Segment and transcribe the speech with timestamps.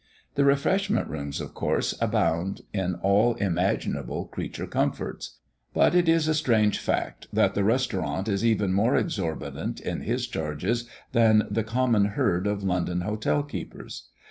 [0.33, 5.37] The refreshment rooms, of course, abound in all imaginable creature comforts.
[5.75, 10.25] But it is a strange fact, that the Restaurant is even more exorbitant in his
[10.25, 14.07] charges than the common herd of London hotel keepers.